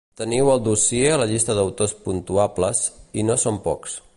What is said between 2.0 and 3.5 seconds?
puntuables, i no